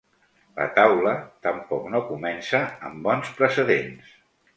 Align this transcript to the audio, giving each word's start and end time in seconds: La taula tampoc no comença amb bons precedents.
La 0.59 0.65
taula 0.77 1.11
tampoc 1.47 1.85
no 1.95 2.01
comença 2.07 2.61
amb 2.89 3.05
bons 3.09 3.29
precedents. 3.43 4.11